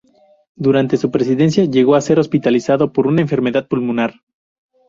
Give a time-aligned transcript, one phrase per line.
[0.55, 4.15] Durante su presidencia llegó a ser hospitalizado por una enfermedad pulmonar.